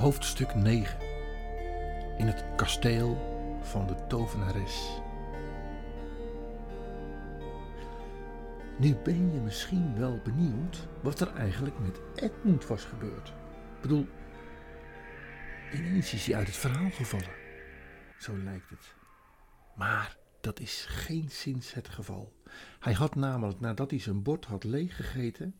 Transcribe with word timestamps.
Hoofdstuk 0.00 0.54
9 0.54 0.98
In 2.18 2.26
het 2.26 2.44
kasteel 2.56 3.18
van 3.62 3.86
de 3.86 4.06
tovenares. 4.06 5.00
Nu 8.78 8.94
ben 8.94 9.32
je 9.32 9.40
misschien 9.40 9.98
wel 9.98 10.20
benieuwd 10.24 10.88
wat 11.02 11.20
er 11.20 11.34
eigenlijk 11.34 11.78
met 11.78 12.00
Edmund 12.14 12.66
was 12.66 12.84
gebeurd. 12.84 13.28
Ik 13.28 13.80
bedoel, 13.80 14.06
ineens 15.72 16.12
is 16.12 16.26
hij 16.26 16.36
uit 16.36 16.46
het 16.46 16.56
verhaal 16.56 16.90
gevallen. 16.90 17.34
Zo 18.18 18.36
lijkt 18.36 18.70
het. 18.70 18.94
Maar 19.74 20.16
dat 20.40 20.60
is 20.60 20.84
geen 20.88 21.30
sinds 21.30 21.74
het 21.74 21.88
geval. 21.88 22.32
Hij 22.78 22.92
had 22.92 23.14
namelijk, 23.14 23.60
nadat 23.60 23.90
hij 23.90 24.00
zijn 24.00 24.22
bord 24.22 24.44
had 24.44 24.64
leeggegeten. 24.64 25.54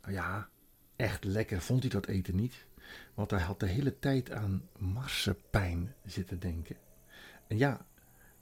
Nou 0.00 0.12
ja, 0.12 0.48
echt 0.96 1.24
lekker 1.24 1.60
vond 1.60 1.80
hij 1.80 1.90
dat 1.90 2.06
eten 2.06 2.36
niet. 2.36 2.66
Want 3.14 3.30
hij 3.30 3.40
had 3.40 3.60
de 3.60 3.66
hele 3.66 3.98
tijd 3.98 4.30
aan 4.30 4.68
marsepein 4.78 5.94
zitten 6.04 6.40
denken. 6.40 6.76
En 7.46 7.58
ja, 7.58 7.86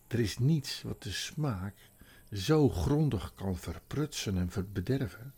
er 0.06 0.20
is 0.20 0.38
niets 0.38 0.82
wat 0.82 1.02
de 1.02 1.10
smaak 1.12 1.74
zo 2.32 2.68
grondig 2.68 3.34
kan 3.34 3.56
verprutsen 3.56 4.36
en 4.36 4.72
bederven 4.72 5.34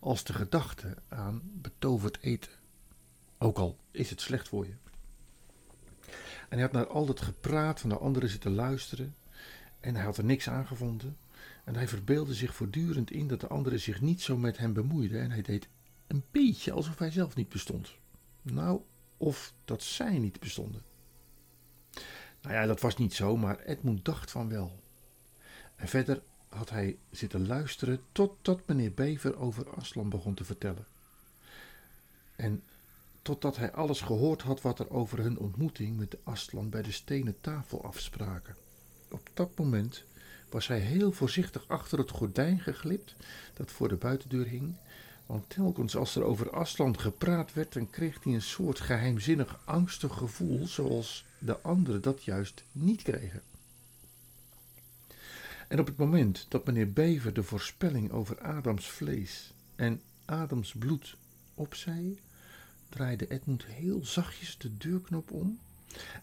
als 0.00 0.24
de 0.24 0.32
gedachte 0.32 0.96
aan 1.08 1.42
betoverd 1.44 2.18
eten. 2.20 2.52
Ook 3.38 3.58
al 3.58 3.78
is 3.90 4.10
het 4.10 4.20
slecht 4.20 4.48
voor 4.48 4.66
je. 4.66 4.74
En 6.48 6.58
hij 6.58 6.60
had 6.60 6.72
naar 6.72 6.86
al 6.86 7.06
dat 7.06 7.20
gepraat 7.20 7.80
van 7.80 7.88
de 7.88 7.98
anderen 7.98 8.28
zitten 8.28 8.54
luisteren 8.54 9.14
en 9.80 9.94
hij 9.94 10.04
had 10.04 10.16
er 10.16 10.24
niks 10.24 10.48
aan 10.48 10.66
gevonden. 10.66 11.16
En 11.64 11.74
hij 11.74 11.88
verbeelde 11.88 12.34
zich 12.34 12.54
voortdurend 12.54 13.10
in 13.10 13.28
dat 13.28 13.40
de 13.40 13.48
anderen 13.48 13.80
zich 13.80 14.00
niet 14.00 14.22
zo 14.22 14.36
met 14.36 14.58
hem 14.58 14.72
bemoeiden 14.72 15.20
en 15.20 15.30
hij 15.30 15.42
deed 15.42 15.68
een 16.06 16.24
beetje 16.30 16.72
alsof 16.72 16.98
hij 16.98 17.10
zelf 17.10 17.34
niet 17.34 17.48
bestond. 17.48 17.92
Nou, 18.52 18.80
of 19.16 19.52
dat 19.64 19.82
zij 19.82 20.18
niet 20.18 20.40
bestonden. 20.40 20.82
Nou 22.42 22.54
ja, 22.54 22.66
dat 22.66 22.80
was 22.80 22.96
niet 22.96 23.14
zo, 23.14 23.36
maar 23.36 23.60
Edmund 23.60 24.04
dacht 24.04 24.30
van 24.30 24.48
wel. 24.48 24.78
En 25.76 25.88
verder 25.88 26.22
had 26.48 26.70
hij 26.70 26.98
zitten 27.10 27.46
luisteren 27.46 28.00
totdat 28.12 28.66
meneer 28.66 28.92
Bever 28.92 29.38
over 29.38 29.70
Aslan 29.70 30.08
begon 30.08 30.34
te 30.34 30.44
vertellen. 30.44 30.86
En 32.36 32.62
totdat 33.22 33.56
hij 33.56 33.72
alles 33.72 34.00
gehoord 34.00 34.42
had 34.42 34.60
wat 34.60 34.78
er 34.78 34.90
over 34.90 35.18
hun 35.18 35.38
ontmoeting 35.38 35.96
met 35.96 36.16
Aslan 36.22 36.70
bij 36.70 36.82
de 36.82 36.92
stenen 36.92 37.40
tafel 37.40 37.84
afspraken. 37.84 38.56
Op 39.10 39.30
dat 39.34 39.58
moment 39.58 40.04
was 40.50 40.66
hij 40.66 40.78
heel 40.78 41.12
voorzichtig 41.12 41.68
achter 41.68 41.98
het 41.98 42.10
gordijn 42.10 42.60
geglipt 42.60 43.14
dat 43.54 43.70
voor 43.70 43.88
de 43.88 43.96
buitendeur 43.96 44.46
hing 44.46 44.74
want 45.30 45.50
telkens 45.50 45.96
als 45.96 46.16
er 46.16 46.22
over 46.22 46.50
Asland 46.50 46.98
gepraat 46.98 47.52
werd, 47.52 47.72
dan 47.72 47.90
kreeg 47.90 48.24
hij 48.24 48.34
een 48.34 48.42
soort 48.42 48.80
geheimzinnig 48.80 49.60
angstig 49.64 50.16
gevoel, 50.16 50.66
zoals 50.66 51.24
de 51.38 51.60
anderen 51.60 52.02
dat 52.02 52.24
juist 52.24 52.64
niet 52.72 53.02
kregen. 53.02 53.42
En 55.68 55.78
op 55.78 55.86
het 55.86 55.96
moment 55.96 56.46
dat 56.48 56.66
meneer 56.66 56.92
Bever 56.92 57.32
de 57.32 57.42
voorspelling 57.42 58.10
over 58.10 58.40
Adams 58.40 58.86
vlees 58.86 59.52
en 59.76 60.00
Adams 60.24 60.74
bloed 60.78 61.16
opzei, 61.54 62.18
draaide 62.88 63.28
Edmund 63.28 63.64
heel 63.64 64.04
zachtjes 64.04 64.58
de 64.58 64.76
deurknop 64.76 65.30
om. 65.30 65.58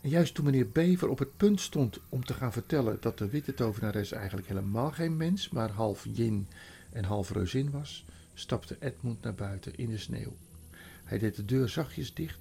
En 0.02 0.10
juist 0.10 0.34
toen 0.34 0.46
meneer 0.46 0.70
Bever 0.70 1.10
op 1.10 1.20
het 1.20 1.38
punt 1.38 1.62
stond 1.62 2.00
om 2.10 2.26
te 2.26 2.34
gaan 2.34 2.54
vertellen 2.54 2.98
dat 3.00 3.18
de 3.18 3.30
witte 3.30 3.54
tovenares 3.54 4.12
eigenlijk 4.12 4.48
helemaal 4.48 4.92
geen 4.92 5.18
mens, 5.18 5.50
maar 5.50 5.72
half 5.72 6.06
jin 6.12 6.48
en 6.92 7.04
half 7.04 7.32
reuzin 7.32 7.72
was, 7.72 8.06
stapte 8.40 8.78
Edmund 8.80 9.22
naar 9.22 9.36
buiten 9.36 9.76
in 9.76 9.90
de 9.90 9.98
sneeuw. 9.98 10.36
Hij 11.04 11.18
deed 11.18 11.36
de 11.36 11.46
deur 11.46 11.70
zachtjes 11.70 12.14
dicht. 12.14 12.40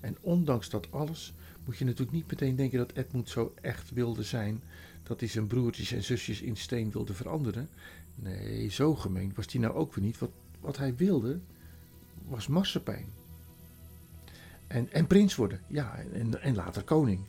En 0.00 0.16
ondanks 0.20 0.68
dat 0.68 0.92
alles 0.92 1.32
moet 1.64 1.78
je 1.78 1.84
natuurlijk 1.84 2.16
niet 2.16 2.30
meteen 2.30 2.56
denken 2.56 2.78
dat 2.78 2.92
Edmund 2.92 3.28
zo 3.28 3.54
echt 3.60 3.90
wilde 3.90 4.22
zijn 4.22 4.62
dat 5.02 5.20
hij 5.20 5.28
zijn 5.28 5.46
broertjes 5.46 5.92
en 5.92 6.04
zusjes 6.04 6.40
in 6.40 6.56
steen 6.56 6.90
wilde 6.90 7.14
veranderen. 7.14 7.68
Nee, 8.14 8.68
zo 8.68 8.94
gemeen 8.94 9.32
was 9.34 9.52
hij 9.52 9.60
nou 9.60 9.74
ook 9.74 9.94
weer 9.94 10.04
niet. 10.04 10.18
Wat, 10.18 10.30
wat 10.60 10.76
hij 10.76 10.96
wilde 10.96 11.38
was 12.28 12.46
marsepein. 12.46 13.06
En, 14.66 14.92
en 14.92 15.06
prins 15.06 15.34
worden, 15.34 15.60
ja, 15.66 15.98
en, 16.12 16.42
en 16.42 16.54
later 16.54 16.82
koning. 16.82 17.20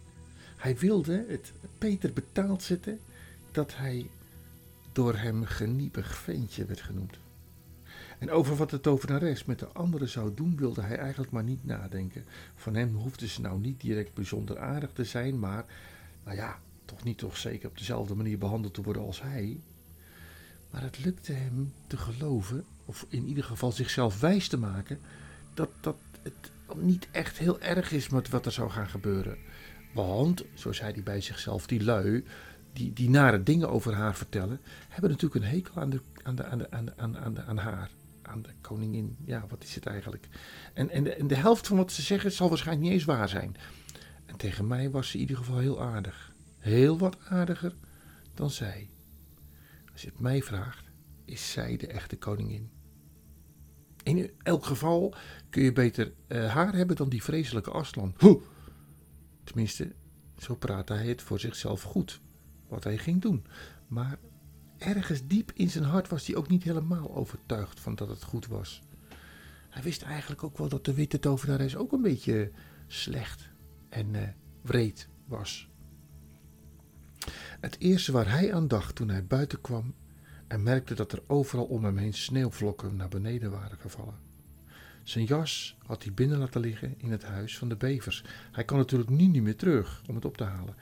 Hij 0.58 0.78
wilde 0.78 1.26
het 1.28 1.54
Peter 1.78 2.14
betaald 2.14 2.64
zetten 2.64 3.00
dat 3.52 3.76
hij 3.76 4.10
door 4.92 5.16
hem 5.16 5.46
geniepig 5.46 6.16
ventje 6.16 6.66
werd 6.66 6.82
genoemd. 6.82 7.18
En 8.20 8.32
over 8.32 8.56
wat 8.56 8.70
de 8.70 8.80
tovenares 8.80 9.46
met 9.46 9.60
de 9.60 9.68
anderen 9.68 10.10
zou 10.10 10.34
doen, 10.34 10.58
wilde 10.58 10.82
hij 10.82 10.98
eigenlijk 10.98 11.32
maar 11.32 11.44
niet 11.44 11.66
nadenken. 11.66 12.26
Van 12.56 12.76
hem 12.76 12.96
hoefde 12.96 13.28
ze 13.28 13.42
nou 13.42 13.60
niet 13.60 13.82
direct 13.82 14.14
bijzonder 14.14 14.60
aardig 14.60 14.90
te 14.94 15.04
zijn, 15.04 15.40
maar, 15.40 15.66
nou 16.24 16.38
ja, 16.38 16.60
toch 16.86 17.04
niet 17.04 17.18
toch 17.18 17.38
zeker 17.38 17.70
op 17.70 17.78
dezelfde 17.78 18.16
manier 18.16 18.38
behandeld 18.38 18.74
te 18.74 18.82
worden 18.82 19.02
als 19.02 19.22
hij. 19.22 19.60
Maar 20.70 20.82
het 20.82 21.04
lukte 21.04 21.34
hem 21.34 21.74
te 21.88 21.98
geloven, 21.98 22.66
of 22.86 23.06
in 23.10 23.26
ieder 23.26 23.44
geval 23.44 23.72
zichzelf 23.72 24.20
wijs 24.20 24.48
te 24.48 24.58
maken, 24.58 25.00
dat, 25.54 25.70
dat 25.82 25.96
het 26.22 26.52
niet 26.76 27.08
echt 27.12 27.38
heel 27.38 27.60
erg 27.60 27.92
is 27.92 28.10
met 28.10 28.30
wat 28.30 28.46
er 28.46 28.52
zou 28.52 28.70
gaan 28.70 28.90
gebeuren. 28.90 29.38
Want, 29.94 30.44
zo 30.54 30.72
zei 30.72 30.94
hij 30.94 31.04
bij 31.04 31.22
zichzelf, 31.22 31.68
die 31.68 31.84
lui, 31.84 32.26
die, 32.74 32.94
die 32.94 33.10
nare 33.10 33.44
dingen 33.44 33.70
over 33.70 33.94
haar 33.94 34.16
vertellen, 34.16 34.60
hebben 34.90 35.10
natuurlijk 35.10 35.44
een 35.44 35.52
hekel 35.52 35.82
aan, 35.82 35.90
de, 35.90 36.02
aan, 36.24 36.36
de, 36.36 36.46
aan, 36.46 36.58
de, 36.58 36.94
aan, 36.98 37.40
aan 37.40 37.58
haar 37.58 37.90
de 38.36 38.54
koningin. 38.62 39.18
Ja, 39.26 39.46
wat 39.48 39.64
is 39.64 39.76
het 39.76 39.86
eigenlijk? 39.86 40.28
En, 40.74 40.90
en, 40.90 41.04
de, 41.04 41.14
en 41.14 41.28
de 41.28 41.36
helft 41.36 41.68
van 41.68 41.78
wat 41.78 41.92
ze 41.92 42.02
zeggen 42.02 42.32
zal 42.32 42.50
waarschijnlijk 42.50 42.86
niet 42.86 42.96
eens 42.96 43.06
waar 43.06 43.30
zijn. 43.30 43.56
En 44.26 44.38
tegen 44.38 44.68
mij 44.68 44.90
was 44.90 45.10
ze 45.10 45.14
in 45.14 45.20
ieder 45.20 45.38
geval 45.38 45.58
heel 45.58 45.82
aardig. 45.82 46.34
Heel 46.58 46.98
wat 46.98 47.18
aardiger 47.26 47.74
dan 48.34 48.50
zij. 48.50 48.90
Als 49.92 50.02
je 50.02 50.08
het 50.08 50.20
mij 50.20 50.42
vraagt, 50.42 50.86
is 51.26 51.52
zij 51.52 51.78
de 51.78 51.88
echte 51.88 52.18
koningin. 52.18 52.70
In 54.04 54.32
elk 54.44 54.66
geval 54.66 55.16
kun 55.50 55.64
je 55.64 55.74
beter 55.74 56.14
uh, 56.28 56.54
haar 56.54 56.74
hebben 56.74 56.96
dan 56.96 57.10
die 57.10 57.24
vreselijke 57.24 57.72
Aslan. 57.72 58.14
Hoe? 58.18 58.42
Tenminste, 59.44 59.96
zo 60.38 60.56
praatte 60.56 60.94
hij 60.94 61.08
het 61.08 61.22
voor 61.22 61.40
zichzelf 61.40 61.82
goed, 61.82 62.22
wat 62.68 62.84
hij 62.84 62.98
ging 62.98 63.22
doen. 63.22 63.46
Maar 63.88 64.20
ergens 64.80 65.28
diep 65.28 65.52
in 65.54 65.70
zijn 65.70 65.84
hart 65.84 66.08
was 66.08 66.28
hij 66.28 66.36
ook 66.36 66.50
niet 66.50 66.64
helemaal 66.64 67.16
overtuigd 67.16 67.80
van 67.80 67.96
dat 67.96 68.10
het 68.10 68.24
goed 68.24 68.48
was. 68.48 68.82
Hij 69.70 69.84
wist 69.84 70.02
eigenlijk 70.02 70.44
ook 70.44 70.58
wel 70.58 70.70
dat 70.70 70.86
de 70.86 70.94
witte 70.94 71.20
tovenares 71.20 71.76
ook 71.76 71.92
een 71.92 72.02
beetje 72.02 72.52
slecht 72.88 73.50
en 73.90 74.14
uh, 74.14 74.22
wreed 74.62 75.08
was. 75.26 75.70
Het 77.60 77.80
eerste 77.80 78.12
waar 78.12 78.30
hij 78.30 78.54
aan 78.54 78.68
dacht 78.68 78.96
toen 78.96 79.10
hij 79.10 79.26
buiten 79.26 79.62
kwam 79.62 79.94
en 80.48 80.64
merkte 80.64 80.94
dat 80.94 81.12
er 81.12 81.24
overal 81.28 81.66
om 81.66 81.84
hem 81.84 81.98
heen 81.98 82.14
sneeuwvlokken 82.14 82.96
naar 82.96 83.10
beneden 83.10 83.52
waren 83.52 83.78
gevallen. 83.78 84.28
Zijn 85.04 85.26
jas 85.26 85.78
had 85.86 86.04
hij 86.04 86.14
binnen 86.14 86.38
laten 86.38 86.62
liggen 86.62 86.94
in 86.98 87.12
het 87.12 87.24
huis 87.24 87.58
van 87.58 87.70
de 87.70 87.76
bevers. 87.76 88.24
Hij 88.52 88.66
kon 88.66 88.78
natuurlijk 88.78 89.10
nu 89.10 89.28
niet 89.28 89.44
meer 89.44 89.56
terug 89.56 90.02
om 90.08 90.16
het 90.16 90.26
op 90.26 90.38
te 90.38 90.44
halen. 90.44 90.76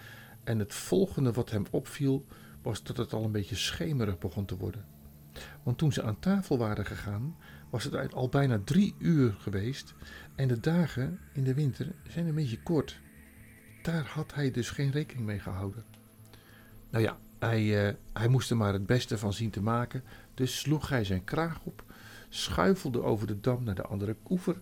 En 0.43 0.59
het 0.59 0.73
volgende 0.73 1.31
wat 1.31 1.49
hem 1.49 1.65
opviel 1.71 2.25
was 2.67 2.83
dat 2.83 2.97
het 2.97 3.13
al 3.13 3.23
een 3.23 3.31
beetje 3.31 3.55
schemerig 3.55 4.17
begon 4.17 4.45
te 4.45 4.57
worden. 4.57 4.85
Want 5.63 5.77
toen 5.77 5.93
ze 5.93 6.03
aan 6.03 6.19
tafel 6.19 6.57
waren 6.57 6.85
gegaan, 6.85 7.35
was 7.69 7.83
het 7.83 8.13
al 8.13 8.29
bijna 8.29 8.59
drie 8.63 8.95
uur 8.97 9.33
geweest 9.39 9.93
en 10.35 10.47
de 10.47 10.59
dagen 10.59 11.19
in 11.33 11.43
de 11.43 11.53
winter 11.53 11.95
zijn 12.07 12.27
een 12.27 12.35
beetje 12.35 12.63
kort. 12.63 12.99
Daar 13.81 14.05
had 14.05 14.33
hij 14.33 14.51
dus 14.51 14.69
geen 14.69 14.91
rekening 14.91 15.25
mee 15.25 15.39
gehouden. 15.39 15.85
Nou 16.89 17.03
ja, 17.03 17.17
hij, 17.39 17.87
uh, 17.87 17.93
hij 18.13 18.27
moest 18.27 18.49
er 18.49 18.57
maar 18.57 18.73
het 18.73 18.85
beste 18.85 19.17
van 19.17 19.33
zien 19.33 19.49
te 19.49 19.61
maken, 19.61 20.03
dus 20.33 20.59
sloeg 20.59 20.89
hij 20.89 21.03
zijn 21.03 21.23
kraag 21.23 21.59
op, 21.63 21.83
schuifelde 22.29 23.01
over 23.01 23.27
de 23.27 23.39
dam 23.39 23.63
naar 23.63 23.75
de 23.75 23.83
andere 23.83 24.15
oever. 24.29 24.61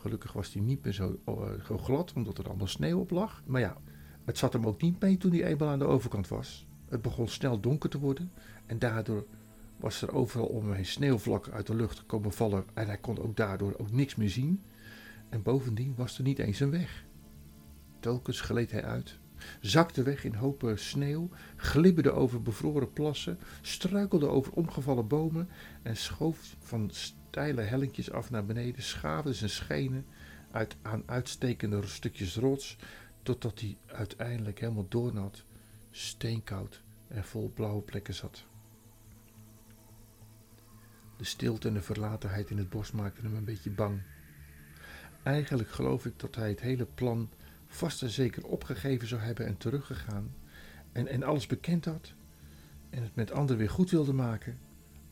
Gelukkig 0.00 0.32
was 0.32 0.52
hij 0.52 0.62
niet 0.62 0.84
meer 0.84 0.92
zo, 0.92 1.20
uh, 1.28 1.34
zo 1.66 1.78
glad, 1.78 2.12
omdat 2.12 2.38
er 2.38 2.48
allemaal 2.48 2.66
sneeuw 2.66 3.00
op 3.00 3.10
lag. 3.10 3.42
Maar 3.46 3.60
ja, 3.60 3.76
het 4.24 4.38
zat 4.38 4.52
hem 4.52 4.66
ook 4.66 4.82
niet 4.82 5.00
mee 5.00 5.16
toen 5.16 5.32
hij 5.32 5.44
eenmaal 5.44 5.68
aan 5.68 5.78
de 5.78 5.84
overkant 5.84 6.28
was. 6.28 6.66
Het 6.88 7.02
begon 7.02 7.28
snel 7.28 7.60
donker 7.60 7.90
te 7.90 7.98
worden 7.98 8.32
en 8.66 8.78
daardoor 8.78 9.26
was 9.76 10.02
er 10.02 10.12
overal 10.12 10.46
om 10.46 10.70
hem 10.70 10.84
sneeuwvlakken 10.84 11.52
uit 11.52 11.66
de 11.66 11.74
lucht 11.74 12.06
komen 12.06 12.32
vallen 12.32 12.64
en 12.74 12.86
hij 12.86 12.98
kon 12.98 13.18
ook 13.18 13.36
daardoor 13.36 13.74
ook 13.78 13.90
niks 13.90 14.14
meer 14.14 14.30
zien. 14.30 14.62
En 15.28 15.42
bovendien 15.42 15.94
was 15.96 16.18
er 16.18 16.24
niet 16.24 16.38
eens 16.38 16.60
een 16.60 16.70
weg. 16.70 17.04
Telkens 18.00 18.40
gleed 18.40 18.70
hij 18.70 18.84
uit, 18.84 19.18
zakte 19.60 20.02
weg 20.02 20.24
in 20.24 20.34
hopen 20.34 20.78
sneeuw, 20.78 21.28
glibberde 21.56 22.12
over 22.12 22.42
bevroren 22.42 22.92
plassen, 22.92 23.38
struikelde 23.60 24.26
over 24.26 24.52
omgevallen 24.52 25.06
bomen 25.06 25.48
en 25.82 25.96
schoof 25.96 26.56
van 26.58 26.90
steile 26.92 27.60
hellinkjes 27.60 28.10
af 28.10 28.30
naar 28.30 28.44
beneden, 28.44 28.82
schaafde 28.82 29.34
zijn 29.34 29.50
schenen 29.50 30.06
uit, 30.50 30.76
aan 30.82 31.02
uitstekende 31.06 31.86
stukjes 31.86 32.36
rots, 32.36 32.76
totdat 33.22 33.60
hij 33.60 33.76
uiteindelijk 33.86 34.60
helemaal 34.60 34.86
doornat, 34.88 35.44
steenkoud 35.96 36.82
en 37.08 37.24
vol 37.24 37.50
blauwe 37.54 37.82
plekken 37.82 38.14
zat. 38.14 38.44
De 41.16 41.24
stilte 41.24 41.68
en 41.68 41.74
de 41.74 41.82
verlatenheid 41.82 42.50
in 42.50 42.58
het 42.58 42.70
bos 42.70 42.92
maakten 42.92 43.24
hem 43.24 43.34
een 43.34 43.44
beetje 43.44 43.70
bang. 43.70 44.02
Eigenlijk 45.22 45.70
geloof 45.70 46.06
ik 46.06 46.18
dat 46.18 46.34
hij 46.34 46.48
het 46.48 46.60
hele 46.60 46.84
plan 46.84 47.30
vast 47.66 48.02
en 48.02 48.10
zeker 48.10 48.46
opgegeven 48.46 49.08
zou 49.08 49.20
hebben 49.20 49.46
en 49.46 49.56
teruggegaan. 49.56 50.34
En, 50.92 51.06
en 51.06 51.22
alles 51.22 51.46
bekend 51.46 51.84
had. 51.84 52.12
En 52.90 53.02
het 53.02 53.14
met 53.14 53.30
anderen 53.30 53.56
weer 53.56 53.70
goed 53.70 53.90
wilde 53.90 54.12
maken. 54.12 54.58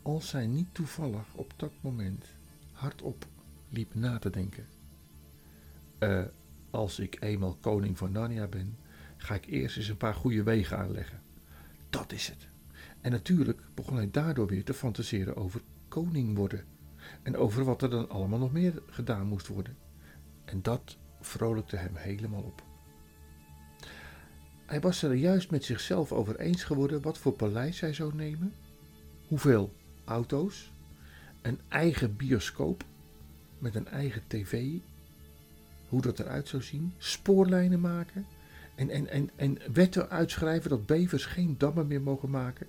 Als 0.03 0.33
hij 0.33 0.47
niet 0.47 0.75
toevallig 0.75 1.35
op 1.35 1.53
dat 1.57 1.73
moment 1.81 2.27
hardop 2.73 3.27
liep 3.69 3.95
na 3.95 4.19
te 4.19 4.31
denken. 4.31 4.67
Uh, 5.99 6.25
als 6.71 6.99
ik 6.99 7.23
eenmaal 7.23 7.57
koning 7.61 7.99
van 7.99 8.13
Narnia 8.13 8.47
ben, 8.47 8.77
ga 9.23 9.35
ik 9.35 9.47
eerst 9.47 9.77
eens 9.77 9.89
een 9.89 9.97
paar 9.97 10.15
goede 10.15 10.43
wegen 10.43 10.79
aanleggen. 10.79 11.23
Dat 11.91 12.13
is 12.13 12.29
het. 12.29 12.49
En 13.01 13.11
natuurlijk 13.11 13.61
begon 13.75 13.97
hij 13.97 14.11
daardoor 14.11 14.47
weer 14.47 14.65
te 14.65 14.75
fantaseren 14.75 15.37
over 15.37 15.61
koning 15.89 16.37
worden. 16.37 16.65
En 17.23 17.37
over 17.37 17.65
wat 17.65 17.83
er 17.83 17.91
dan 17.91 18.09
allemaal 18.09 18.39
nog 18.39 18.53
meer 18.53 18.83
gedaan 18.87 19.27
moest 19.27 19.47
worden. 19.47 19.77
En 20.45 20.63
dat 20.63 20.97
vrolijkte 21.21 21.77
hem 21.77 21.97
helemaal 21.97 22.43
op. 22.43 22.63
Hij 24.67 24.81
was 24.81 25.03
er 25.03 25.15
juist 25.15 25.51
met 25.51 25.65
zichzelf 25.65 26.13
over 26.13 26.39
eens 26.39 26.65
geworden 26.65 27.03
wat 27.03 27.19
voor 27.19 27.33
paleis 27.33 27.81
hij 27.81 27.93
zou 27.93 28.15
nemen, 28.15 28.53
hoeveel 29.29 29.73
auto's, 30.05 30.73
een 31.43 31.61
eigen 31.69 32.17
bioscoop 32.17 32.85
met 33.59 33.75
een 33.75 33.89
eigen 33.89 34.23
tv, 34.27 34.67
hoe 35.89 36.01
dat 36.01 36.19
eruit 36.19 36.49
zou 36.49 36.63
zien, 36.63 36.93
spoorlijnen 36.99 37.81
maken 37.81 38.27
en, 38.75 38.91
en, 38.91 39.09
en, 39.09 39.31
en 39.37 39.59
wetten 39.73 40.11
uitschrijven 40.11 40.71
dat 40.71 40.87
bevers 40.87 41.25
geen 41.27 41.55
dammen 41.59 41.87
meer 41.87 42.03
mogen 42.03 42.31
maken. 42.31 42.67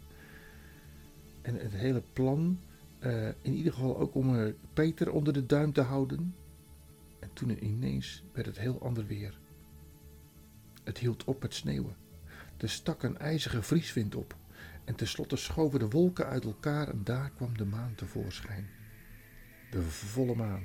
En 1.41 1.55
het 1.55 1.73
hele 1.73 2.03
plan, 2.13 2.59
uh, 2.99 3.27
in 3.27 3.53
ieder 3.53 3.73
geval 3.73 3.97
ook 3.97 4.15
om 4.15 4.35
uh, 4.35 4.53
Peter 4.73 5.11
onder 5.11 5.33
de 5.33 5.45
duim 5.45 5.73
te 5.73 5.81
houden. 5.81 6.35
En 7.19 7.29
toen 7.33 7.65
ineens 7.65 8.23
werd 8.33 8.45
het 8.45 8.59
heel 8.59 8.81
ander 8.81 9.05
weer. 9.05 9.37
Het 10.83 10.97
hield 10.97 11.23
op 11.23 11.41
met 11.41 11.53
sneeuwen. 11.53 11.95
Er 12.57 12.69
stak 12.69 13.03
een 13.03 13.17
ijzige 13.17 13.61
vrieswind 13.61 14.15
op. 14.15 14.35
En 14.83 14.95
tenslotte 14.95 15.35
schoven 15.35 15.79
de 15.79 15.89
wolken 15.89 16.25
uit 16.25 16.43
elkaar 16.45 16.87
en 16.87 17.01
daar 17.03 17.31
kwam 17.35 17.57
de 17.57 17.65
maan 17.65 17.95
tevoorschijn. 17.95 18.69
De 19.71 19.81
volle 19.81 20.35
maan. 20.35 20.63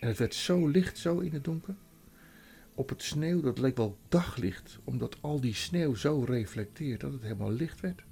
En 0.00 0.08
het 0.08 0.18
werd 0.18 0.34
zo 0.34 0.68
licht 0.68 0.98
zo 0.98 1.18
in 1.18 1.32
het 1.32 1.44
donker. 1.44 1.74
Op 2.76 2.88
het 2.88 3.02
sneeuw, 3.02 3.40
dat 3.40 3.58
leek 3.58 3.76
wel 3.76 3.98
daglicht, 4.08 4.78
omdat 4.84 5.16
al 5.20 5.40
die 5.40 5.54
sneeuw 5.54 5.94
zo 5.94 6.24
reflecteert 6.26 7.00
dat 7.00 7.12
het 7.12 7.22
helemaal 7.22 7.52
licht 7.52 7.80
werd. 7.80 8.04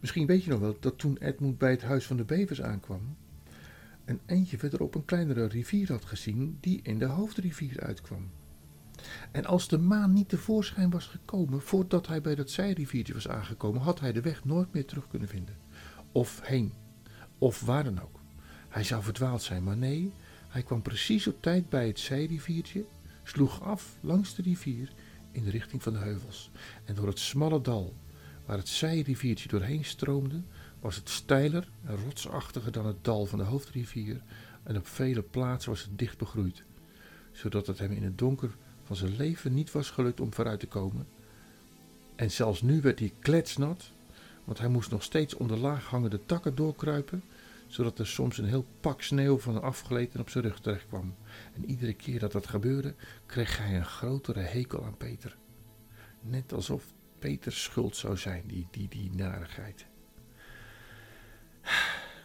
Misschien 0.00 0.26
weet 0.26 0.44
je 0.44 0.50
nog 0.50 0.60
wel 0.60 0.76
dat 0.80 0.98
toen 0.98 1.16
Edmund 1.16 1.58
bij 1.58 1.70
het 1.70 1.82
huis 1.82 2.06
van 2.06 2.16
de 2.16 2.24
bevers 2.24 2.62
aankwam, 2.62 3.16
een 4.04 4.20
eindje 4.26 4.58
verderop 4.58 4.94
een 4.94 5.04
kleinere 5.04 5.46
rivier 5.46 5.92
had 5.92 6.04
gezien 6.04 6.58
die 6.60 6.80
in 6.82 6.98
de 6.98 7.04
hoofdrivier 7.04 7.80
uitkwam. 7.80 8.30
En 9.32 9.44
als 9.44 9.68
de 9.68 9.78
maan 9.78 10.12
niet 10.12 10.28
tevoorschijn 10.28 10.90
was 10.90 11.06
gekomen 11.06 11.60
voordat 11.60 12.06
hij 12.06 12.20
bij 12.20 12.34
dat 12.34 12.50
zijriviertje 12.50 13.12
was 13.12 13.28
aangekomen, 13.28 13.80
had 13.80 14.00
hij 14.00 14.12
de 14.12 14.20
weg 14.20 14.44
nooit 14.44 14.72
meer 14.72 14.84
terug 14.84 15.08
kunnen 15.08 15.28
vinden. 15.28 15.56
Of 16.12 16.40
heen, 16.42 16.72
of 17.38 17.60
waar 17.60 17.84
dan 17.84 18.02
ook. 18.02 18.20
Hij 18.68 18.84
zou 18.84 19.02
verdwaald 19.02 19.42
zijn, 19.42 19.62
maar 19.62 19.76
nee, 19.76 20.12
hij 20.56 20.64
kwam 20.64 20.82
precies 20.82 21.26
op 21.26 21.42
tijd 21.42 21.68
bij 21.68 21.86
het 21.86 21.98
zijriviertje, 21.98 22.84
sloeg 23.22 23.62
af 23.62 23.96
langs 24.00 24.34
de 24.34 24.42
rivier 24.42 24.92
in 25.32 25.44
de 25.44 25.50
richting 25.50 25.82
van 25.82 25.92
de 25.92 25.98
heuvels. 25.98 26.50
En 26.84 26.94
door 26.94 27.06
het 27.06 27.18
smalle 27.18 27.60
dal 27.60 27.94
waar 28.46 28.56
het 28.56 28.68
zijriviertje 28.68 29.48
doorheen 29.48 29.84
stroomde, 29.84 30.42
was 30.80 30.96
het 30.96 31.08
steiler 31.08 31.68
en 31.84 31.96
rotsachtiger 31.96 32.72
dan 32.72 32.86
het 32.86 33.04
dal 33.04 33.26
van 33.26 33.38
de 33.38 33.44
hoofdrivier 33.44 34.20
en 34.62 34.76
op 34.76 34.86
vele 34.86 35.22
plaatsen 35.22 35.70
was 35.70 35.82
het 35.82 35.98
dicht 35.98 36.18
begroeid, 36.18 36.62
zodat 37.32 37.66
het 37.66 37.78
hem 37.78 37.92
in 37.92 38.04
het 38.04 38.18
donker 38.18 38.56
van 38.84 38.96
zijn 38.96 39.16
leven 39.16 39.54
niet 39.54 39.72
was 39.72 39.90
gelukt 39.90 40.20
om 40.20 40.34
vooruit 40.34 40.60
te 40.60 40.66
komen. 40.66 41.06
En 42.14 42.30
zelfs 42.30 42.62
nu 42.62 42.80
werd 42.80 42.98
hij 42.98 43.12
kletsnat, 43.18 43.90
want 44.44 44.58
hij 44.58 44.68
moest 44.68 44.90
nog 44.90 45.02
steeds 45.02 45.34
onder 45.34 45.58
laag 45.58 45.84
hangende 45.84 46.20
takken 46.26 46.54
doorkruipen, 46.54 47.22
zodat 47.66 47.98
er 47.98 48.06
soms 48.06 48.38
een 48.38 48.48
heel 48.48 48.66
pak 48.80 49.02
sneeuw 49.02 49.38
van 49.38 49.62
afgleed 49.62 50.14
en 50.14 50.20
op 50.20 50.30
zijn 50.30 50.44
rug 50.44 50.60
terecht 50.60 50.86
kwam. 50.86 51.14
En 51.54 51.64
iedere 51.64 51.94
keer 51.94 52.18
dat 52.18 52.32
dat 52.32 52.46
gebeurde, 52.46 52.94
kreeg 53.26 53.58
hij 53.58 53.76
een 53.76 53.84
grotere 53.84 54.40
hekel 54.40 54.84
aan 54.84 54.96
Peter. 54.96 55.36
Net 56.20 56.52
alsof 56.52 56.84
Peters 57.18 57.62
schuld 57.62 57.96
zou 57.96 58.16
zijn, 58.16 58.42
die, 58.46 58.68
die, 58.70 58.88
die 58.88 59.10
narigheid. 59.14 59.86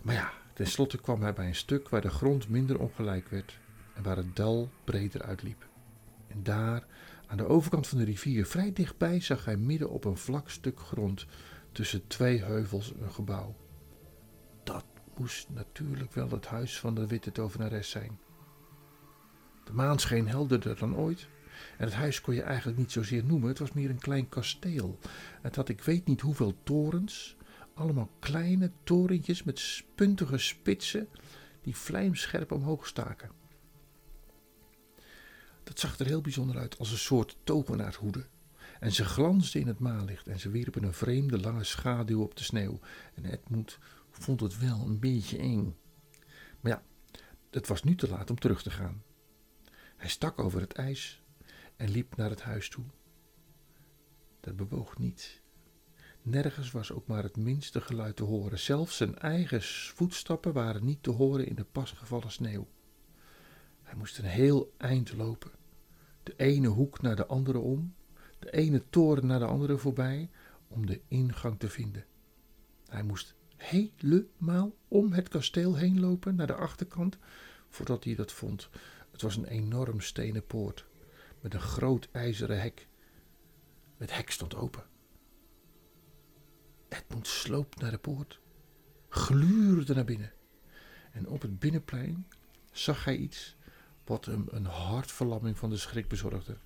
Maar 0.03 0.15
ja, 0.15 0.31
tenslotte 0.53 0.97
kwam 0.97 1.21
hij 1.21 1.33
bij 1.33 1.47
een 1.47 1.55
stuk 1.55 1.89
waar 1.89 2.01
de 2.01 2.09
grond 2.09 2.49
minder 2.49 2.79
ongelijk 2.79 3.27
werd 3.29 3.59
en 3.95 4.03
waar 4.03 4.17
het 4.17 4.35
dal 4.35 4.69
breder 4.83 5.21
uitliep. 5.21 5.69
En 6.27 6.43
daar, 6.43 6.85
aan 7.27 7.37
de 7.37 7.47
overkant 7.47 7.87
van 7.87 7.97
de 7.97 8.03
rivier, 8.03 8.45
vrij 8.45 8.73
dichtbij, 8.73 9.19
zag 9.19 9.45
hij 9.45 9.57
midden 9.57 9.89
op 9.89 10.05
een 10.05 10.17
vlak 10.17 10.49
stuk 10.49 10.79
grond 10.79 11.25
tussen 11.71 12.07
twee 12.07 12.43
heuvels 12.43 12.93
een 13.01 13.11
gebouw. 13.11 13.55
Moest 15.21 15.49
natuurlijk 15.49 16.13
wel 16.13 16.29
het 16.29 16.45
huis 16.45 16.79
van 16.79 16.95
de 16.95 17.07
witte 17.07 17.31
tovenares 17.31 17.89
zijn. 17.89 18.19
De 19.63 19.73
maan 19.73 19.99
scheen 19.99 20.27
helderder 20.27 20.77
dan 20.77 20.95
ooit. 20.95 21.27
En 21.77 21.85
het 21.85 21.93
huis 21.93 22.21
kon 22.21 22.33
je 22.33 22.41
eigenlijk 22.41 22.77
niet 22.77 22.91
zozeer 22.91 23.25
noemen, 23.25 23.49
het 23.49 23.59
was 23.59 23.71
meer 23.71 23.89
een 23.89 23.99
klein 23.99 24.29
kasteel. 24.29 24.99
Het 25.41 25.55
had 25.55 25.69
ik 25.69 25.81
weet 25.81 26.07
niet 26.07 26.21
hoeveel 26.21 26.53
torens, 26.63 27.35
allemaal 27.73 28.09
kleine 28.19 28.71
torentjes 28.83 29.43
met 29.43 29.83
puntige 29.95 30.37
spitsen 30.37 31.07
die 31.61 31.75
vlijmscherp 31.75 32.51
omhoog 32.51 32.87
staken. 32.87 33.31
Dat 35.63 35.79
zag 35.79 35.99
er 35.99 36.05
heel 36.05 36.21
bijzonder 36.21 36.57
uit, 36.57 36.79
als 36.79 36.91
een 36.91 36.97
soort 36.97 37.37
tovenaarshoede. 37.43 38.25
En 38.79 38.91
ze 38.91 39.05
glansden 39.05 39.61
in 39.61 39.67
het 39.67 39.79
maanlicht 39.79 40.27
en 40.27 40.39
ze 40.39 40.49
wierpen 40.49 40.83
een 40.83 40.93
vreemde 40.93 41.39
lange 41.39 41.63
schaduw 41.63 42.21
op 42.21 42.35
de 42.35 42.43
sneeuw. 42.43 42.79
En 43.13 43.25
Edmund 43.25 43.77
vond 44.11 44.39
het 44.39 44.59
wel 44.59 44.79
een 44.79 44.99
beetje 44.99 45.37
eng. 45.37 45.77
Maar 46.59 46.71
ja, 46.71 46.83
het 47.49 47.67
was 47.67 47.83
nu 47.83 47.95
te 47.95 48.09
laat 48.09 48.29
om 48.29 48.39
terug 48.39 48.61
te 48.63 48.71
gaan. 48.71 49.03
Hij 49.97 50.09
stak 50.09 50.39
over 50.39 50.61
het 50.61 50.73
ijs 50.73 51.23
en 51.75 51.89
liep 51.89 52.15
naar 52.15 52.29
het 52.29 52.41
huis 52.41 52.69
toe. 52.69 52.85
Dat 54.39 54.55
bewoog 54.55 54.97
niet. 54.97 55.41
Nergens 56.21 56.71
was 56.71 56.91
ook 56.91 57.07
maar 57.07 57.23
het 57.23 57.37
minste 57.37 57.81
geluid 57.81 58.15
te 58.15 58.23
horen. 58.23 58.59
Zelfs 58.59 58.97
zijn 58.97 59.17
eigen 59.17 59.61
voetstappen 59.61 60.53
waren 60.53 60.85
niet 60.85 61.03
te 61.03 61.11
horen 61.11 61.47
in 61.47 61.55
de 61.55 61.63
pasgevallen 61.63 62.31
sneeuw. 62.31 62.67
Hij 63.81 63.95
moest 63.95 64.17
een 64.17 64.25
heel 64.25 64.73
eind 64.77 65.13
lopen. 65.13 65.51
De 66.23 66.33
ene 66.35 66.67
hoek 66.67 67.01
naar 67.01 67.15
de 67.15 67.25
andere 67.25 67.59
om, 67.59 67.95
de 68.39 68.51
ene 68.51 68.83
toren 68.89 69.25
naar 69.25 69.39
de 69.39 69.45
andere 69.45 69.77
voorbij, 69.77 70.29
om 70.67 70.85
de 70.85 71.01
ingang 71.07 71.59
te 71.59 71.69
vinden. 71.69 72.05
Hij 72.87 73.03
moest 73.03 73.35
helemaal 73.61 74.75
om 74.87 75.13
het 75.13 75.27
kasteel 75.27 75.75
heen 75.75 75.99
lopen 75.99 76.35
naar 76.35 76.47
de 76.47 76.53
achterkant 76.53 77.17
voordat 77.69 78.03
hij 78.03 78.15
dat 78.15 78.31
vond. 78.31 78.69
Het 79.11 79.21
was 79.21 79.35
een 79.35 79.45
enorm 79.45 80.01
stenen 80.01 80.45
poort 80.45 80.85
met 81.41 81.53
een 81.53 81.59
groot 81.59 82.07
ijzeren 82.11 82.61
hek. 82.61 82.87
Het 83.97 84.15
hek 84.15 84.31
stond 84.31 84.55
open. 84.55 84.83
Edmund 86.89 87.27
sloop 87.27 87.79
naar 87.79 87.91
de 87.91 87.97
poort, 87.97 88.39
gluurde 89.09 89.93
naar 89.93 90.05
binnen. 90.05 90.31
En 91.11 91.27
op 91.27 91.41
het 91.41 91.59
binnenplein 91.59 92.27
zag 92.71 93.05
hij 93.05 93.17
iets 93.17 93.55
wat 94.05 94.25
hem 94.25 94.45
een 94.49 94.65
hartverlamming 94.65 95.57
van 95.57 95.69
de 95.69 95.77
schrik 95.77 96.07
bezorgde. 96.07 96.57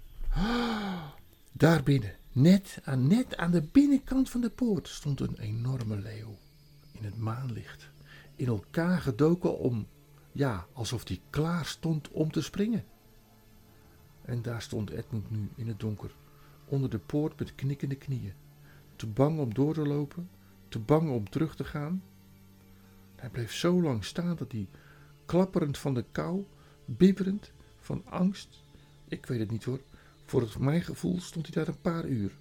Daar 1.52 1.84
binnen, 1.84 2.16
net 2.32 2.80
aan, 2.84 3.08
net 3.08 3.38
aan 3.38 3.52
de 3.52 3.62
binnenkant 3.62 4.30
van 4.30 4.42
de 4.42 4.50
poort, 4.50 4.88
stond 4.88 5.20
een 5.20 5.38
enorme 5.38 5.96
leeuw 5.96 6.38
in 6.98 7.04
het 7.04 7.18
maanlicht, 7.18 7.90
in 8.36 8.48
elkaar 8.48 9.02
gedoken 9.02 9.58
om, 9.58 9.88
ja, 10.32 10.68
alsof 10.74 11.08
hij 11.08 11.22
klaar 11.30 11.66
stond 11.66 12.10
om 12.10 12.32
te 12.32 12.42
springen. 12.42 12.84
En 14.22 14.42
daar 14.42 14.62
stond 14.62 14.90
Edmund 14.90 15.32
nu 15.32 15.50
in 15.56 15.68
het 15.68 15.80
donker, 15.80 16.16
onder 16.66 16.90
de 16.90 17.00
poort 17.00 17.40
met 17.40 17.56
knikkende 17.56 17.96
knieën, 17.96 18.34
te 18.96 19.08
bang 19.08 19.40
om 19.40 19.54
door 19.54 19.74
te 19.74 19.88
lopen, 19.88 20.30
te 20.68 20.80
bang 20.80 21.10
om 21.10 21.30
terug 21.30 21.56
te 21.56 21.64
gaan. 21.64 22.04
Hij 23.16 23.30
bleef 23.30 23.54
zo 23.54 23.82
lang 23.82 24.06
staan 24.06 24.36
dat 24.36 24.52
hij, 24.52 24.68
klapperend 25.26 25.78
van 25.78 25.94
de 25.94 26.06
kou, 26.12 26.46
bibberend 26.86 27.52
van 27.80 28.06
angst, 28.06 28.64
ik 29.08 29.26
weet 29.26 29.40
het 29.40 29.52
niet 29.52 29.64
hoor, 29.64 29.82
voor 30.26 30.42
het, 30.42 30.58
mijn 30.58 30.82
gevoel 30.82 31.20
stond 31.20 31.46
hij 31.46 31.64
daar 31.64 31.74
een 31.74 31.82
paar 31.82 32.06
uur. 32.06 32.32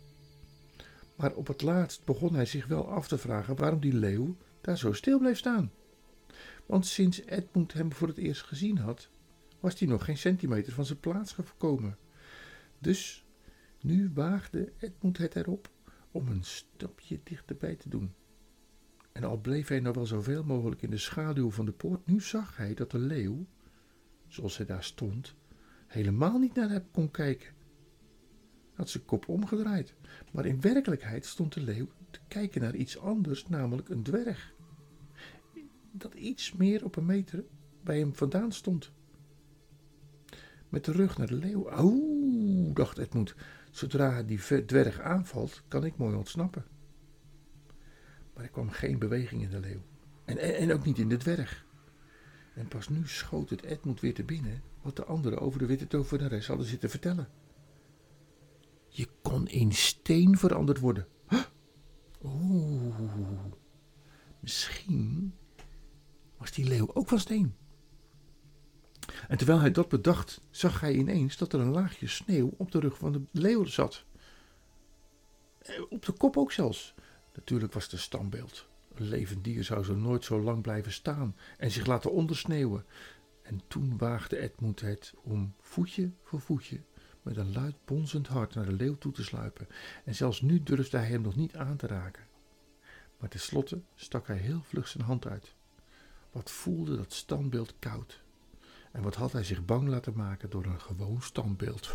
Maar 1.15 1.35
op 1.35 1.47
het 1.47 1.63
laatst 1.63 2.05
begon 2.05 2.35
hij 2.35 2.47
zich 2.47 2.67
wel 2.67 2.89
af 2.89 3.09
te 3.09 3.19
vragen 3.19 3.57
waarom 3.57 3.81
die 3.81 3.95
leeuw 3.95 4.37
daar 4.61 4.79
zo 4.79 4.93
stil 4.93 5.19
bleef 5.19 5.39
staan. 5.39 5.73
Want 6.67 6.87
sinds 6.87 7.25
Edmund 7.25 7.73
hem 7.73 7.93
voor 7.93 8.09
het 8.09 8.17
eerst 8.17 8.43
gezien 8.43 8.79
had, 8.79 9.09
was 9.61 9.79
hij 9.79 9.89
nog 9.89 10.05
geen 10.05 10.19
centimeter 10.19 10.73
van 10.73 10.85
zijn 10.85 11.01
plaats 11.01 11.33
gekomen. 11.33 11.99
Dus 12.79 13.25
nu 13.81 14.11
waagde 14.15 14.73
Edmund 14.79 15.19
het 15.19 15.37
erop 15.37 15.71
om 16.11 16.29
een 16.29 16.45
stapje 16.45 17.21
dichterbij 17.25 17.75
te 17.75 17.89
doen. 17.89 18.15
En 19.13 19.25
al 19.25 19.37
bleef 19.37 19.69
hij 19.69 19.81
nog 19.81 19.95
wel 19.95 20.07
zoveel 20.07 20.45
mogelijk 20.45 20.83
in 20.83 20.91
de 20.91 20.99
schaduw 20.99 21.51
van 21.51 21.65
de 21.65 21.73
poort, 21.73 22.07
nu 22.07 22.21
zag 22.21 22.57
hij 22.57 22.75
dat 22.75 22.91
de 22.91 22.99
leeuw 22.99 23.47
zoals 24.29 24.57
hij 24.57 24.67
daar 24.67 24.85
stond, 24.85 25.35
helemaal 25.87 26.39
niet 26.39 26.55
naar 26.55 26.69
hem 26.69 26.91
kon 26.91 27.11
kijken. 27.11 27.55
Had 28.75 28.89
zijn 28.89 29.05
kop 29.05 29.29
omgedraaid, 29.29 29.95
maar 30.33 30.47
in 30.47 30.61
werkelijkheid 30.61 31.27
stond 31.27 31.53
de 31.53 31.61
leeuw 31.61 31.89
te 32.11 32.21
kijken 32.29 32.61
naar 32.61 32.75
iets 32.75 32.99
anders, 32.99 33.49
namelijk 33.49 33.89
een 33.89 34.03
dwerg. 34.03 34.55
Dat 35.93 36.15
iets 36.15 36.53
meer 36.53 36.85
op 36.85 36.97
een 36.97 37.07
meter 37.07 37.45
bij 37.83 37.99
hem 37.99 38.15
vandaan 38.15 38.53
stond. 38.53 38.93
Met 40.69 40.85
de 40.85 40.93
rug 40.93 41.19
naar 41.19 41.27
de 41.27 41.35
leeuw. 41.35 41.83
Oeh, 41.83 42.75
dacht 42.75 42.99
Edmund, 42.99 43.35
zodra 43.71 44.23
die 44.23 44.65
dwerg 44.65 45.01
aanvalt, 45.01 45.63
kan 45.69 45.85
ik 45.85 45.97
mooi 45.97 46.17
ontsnappen. 46.17 46.65
Maar 48.35 48.45
er 48.45 48.51
kwam 48.51 48.71
geen 48.71 48.99
beweging 48.99 49.43
in 49.43 49.51
de 49.51 49.61
leeuw. 49.61 49.83
En, 50.25 50.39
en, 50.39 50.73
ook 50.73 50.85
niet 50.85 50.99
in 50.99 51.09
de 51.09 51.17
dwerg. 51.17 51.65
En 52.55 52.69
pas 52.69 52.89
nu 52.89 53.07
schoot 53.07 53.51
het 53.51 53.63
Edmund 53.63 54.01
weer 54.01 54.15
te 54.15 54.25
binnen 54.25 54.63
wat 54.83 54.97
de 54.97 55.05
anderen 55.05 55.39
over 55.39 55.59
de 55.59 55.67
witte 55.67 55.87
tovenares 55.87 56.47
hadden 56.47 56.67
zitten 56.67 56.91
vertellen. 56.91 57.29
Je 58.97 59.09
kon 59.23 59.47
in 59.47 59.73
steen 59.73 60.39
veranderd 60.39 60.79
worden. 60.79 61.07
Oeh, 62.23 62.97
misschien 64.41 65.35
was 66.37 66.53
die 66.53 66.65
leeuw 66.65 66.91
ook 66.95 67.09
van 67.09 67.19
steen. 67.19 67.55
En 69.29 69.37
terwijl 69.37 69.61
hij 69.61 69.71
dat 69.71 69.89
bedacht, 69.89 70.41
zag 70.51 70.81
hij 70.81 70.95
ineens 70.95 71.37
dat 71.37 71.53
er 71.53 71.61
een 71.61 71.71
laagje 71.71 72.07
sneeuw 72.07 72.55
op 72.57 72.71
de 72.71 72.79
rug 72.79 72.99
van 72.99 73.13
de 73.13 73.23
leeuw 73.33 73.65
zat. 73.65 74.05
Eh, 75.59 75.83
op 75.89 76.05
de 76.05 76.13
kop 76.13 76.37
ook 76.37 76.53
zelfs. 76.53 76.95
Natuurlijk 77.35 77.73
was 77.73 77.83
het 77.83 77.93
een 77.93 77.99
standbeeld. 77.99 78.69
Een 78.95 79.09
levend 79.09 79.45
dier 79.45 79.65
zou 79.65 79.85
zo 79.85 79.95
nooit 79.95 80.25
zo 80.25 80.41
lang 80.41 80.63
blijven 80.63 80.93
staan 80.93 81.37
en 81.59 81.71
zich 81.71 81.87
laten 81.87 82.13
ondersneeuwen. 82.13 82.85
En 83.43 83.61
toen 83.69 83.99
waagde 83.99 84.39
Edmund 84.39 84.81
het 84.81 85.15
om 85.23 85.55
voetje 85.61 86.11
voor 86.23 86.41
voetje 86.41 86.81
met 87.25 87.37
een 87.37 87.53
luid 87.53 87.75
bonzend 87.85 88.27
hart 88.27 88.55
naar 88.55 88.65
de 88.65 88.73
leeuw 88.73 88.99
toe 88.99 89.13
te 89.13 89.25
sluipen. 89.25 89.69
En 90.05 90.15
zelfs 90.15 90.41
nu 90.41 90.63
durfde 90.63 90.97
hij 90.97 91.07
hem 91.07 91.23
nog 91.23 91.37
niet 91.37 91.57
aan 91.57 91.77
te 91.77 91.87
raken. 91.87 92.27
Maar 93.19 93.29
tenslotte 93.29 93.81
stak 93.95 94.27
hij 94.27 94.37
heel 94.37 94.63
vlug 94.63 94.89
zijn 94.89 95.05
hand 95.05 95.27
uit. 95.27 95.55
Wat 96.31 96.51
voelde 96.51 96.97
dat 96.97 97.13
standbeeld 97.13 97.75
koud. 97.79 98.23
En 98.93 99.03
wat 99.03 99.15
had 99.15 99.33
hij 99.33 99.45
zich 99.45 99.65
bang 99.65 99.89
laten 99.89 100.17
maken 100.17 100.51
door 100.51 100.65
een 100.65 100.81
gewoon 100.81 101.23
standbeeld. 101.23 101.93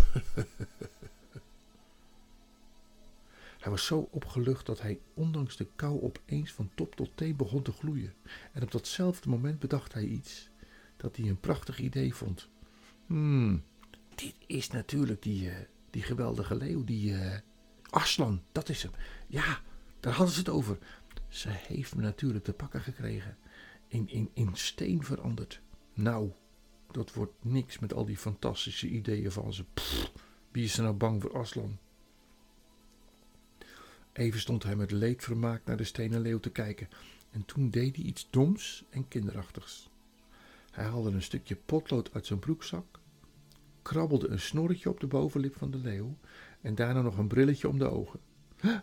Hij 3.60 3.72
was 3.72 3.86
zo 3.86 4.08
opgelucht 4.12 4.66
dat 4.66 4.82
hij 4.82 5.00
ondanks 5.14 5.58
de 5.58 5.68
kou 5.76 6.02
opeens 6.02 6.52
van 6.52 6.72
top 6.76 6.96
tot 6.96 7.12
teen 7.16 7.36
begon 7.36 7.62
te 7.62 7.72
gloeien. 7.72 8.14
En 8.52 8.64
op 8.64 8.72
datzelfde 8.72 9.30
moment 9.30 9.60
bedacht 9.60 9.94
hij 9.94 10.04
iets 10.04 10.50
dat 10.98 11.16
hij 11.16 11.28
een 11.28 11.40
prachtig 11.40 11.80
idee 11.80 12.16
vond. 12.16 12.50
Hmm, 13.06 13.64
dit 14.20 14.36
is 14.46 14.70
natuurlijk 14.70 15.22
die, 15.22 15.46
uh, 15.46 15.56
die 15.90 16.02
geweldige 16.02 16.56
leeuw, 16.56 16.84
die 16.84 17.12
uh, 17.12 17.38
Arslan, 17.90 18.42
dat 18.52 18.70
is 18.70 18.84
hem. 18.84 18.92
Ja, 19.28 19.62
daar 20.00 20.14
hadden 20.14 20.34
ze 20.34 20.40
het 20.40 20.50
over. 20.50 20.78
Ze 21.28 21.50
heeft 21.50 21.96
me 21.96 22.02
natuurlijk 22.02 22.44
te 22.44 22.54
pakken 22.54 22.82
gekregen. 22.82 23.38
In, 23.88 24.10
in, 24.10 24.30
in 24.34 24.50
steen 24.54 25.04
veranderd. 25.04 25.62
Nou, 25.94 26.32
dat 26.92 27.14
wordt 27.14 27.44
niks 27.44 27.80
met 27.80 27.94
al 27.94 28.06
die 28.06 28.18
fantastische 28.18 28.88
ideeën 28.88 29.32
van 29.32 29.54
ze. 29.54 29.66
wie 30.52 30.64
is 30.64 30.78
er 30.78 30.84
nou 30.84 30.96
bang 30.96 31.22
voor 31.22 31.38
Aslan? 31.38 31.78
Even 34.14 34.40
stond 34.40 34.64
hij 34.64 34.76
met 34.76 34.92
leedvermaak 34.92 35.66
naar 35.66 35.78
de 35.78 35.84
stenen 35.84 36.22
leeuw 36.22 36.40
te 36.40 36.50
kijken. 36.50 36.90
En 37.32 37.46
toen 37.46 37.70
deed 37.70 37.96
hij 37.96 38.06
iets 38.06 38.28
doms 38.30 38.86
en 38.90 39.08
kinderachtigs. 39.08 39.90
Hij 40.72 40.86
haalde 40.86 41.12
een 41.12 41.22
stukje 41.22 41.56
potlood 41.56 42.14
uit 42.14 42.26
zijn 42.26 42.40
broekzak, 42.40 42.99
krabbelde 43.82 44.28
een 44.28 44.40
snorretje 44.40 44.90
op 44.90 45.00
de 45.00 45.08
bovenlip 45.08 45.56
van 45.56 45.72
de 45.72 45.78
leeuw 45.78 46.18
en 46.62 46.76
daarna 46.76 47.02
nog 47.02 47.18
een 47.18 47.28
brilletje 47.28 47.68
om 47.68 47.80
de 47.80 47.90
ogen. 47.90 48.20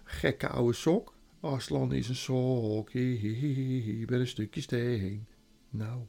Gekke 0.05 0.49
oude 0.49 0.73
sok. 0.73 1.15
Aslan 1.41 1.93
is 1.93 2.09
een 2.09 2.17
sok, 2.17 2.91
hihihi, 2.91 4.05
met 4.09 4.21
een 4.21 4.27
stukje 4.27 4.61
steen. 4.61 5.27
Nou, 5.71 6.01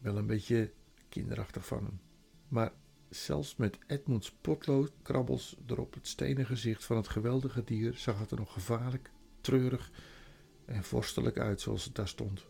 wel 0.00 0.16
een 0.16 0.26
beetje 0.26 0.72
kinderachtig 1.08 1.66
van 1.66 1.84
hem. 1.84 2.00
Maar 2.48 2.72
zelfs 3.08 3.56
met 3.56 3.78
Edmunds 3.86 4.32
potloodkrabbels 4.32 5.56
erop 5.66 5.94
het 5.94 6.06
stenen 6.06 6.46
gezicht 6.46 6.84
van 6.84 6.96
het 6.96 7.08
geweldige 7.08 7.64
dier 7.64 7.94
zag 7.94 8.18
het 8.18 8.30
er 8.30 8.38
nog 8.38 8.52
gevaarlijk, 8.52 9.10
treurig 9.40 9.90
en 10.64 10.84
vorstelijk 10.84 11.38
uit 11.38 11.60
zoals 11.60 11.84
het 11.84 11.94
daar 11.94 12.08
stond. 12.08 12.46